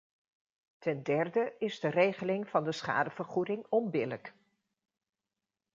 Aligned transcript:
Ten 0.79 1.03
derde 1.03 1.53
is 1.59 1.79
de 1.79 1.87
regeling 1.87 2.49
van 2.49 2.63
de 2.63 2.71
schadevergoeding 2.71 3.65
onbillijk. 3.69 4.33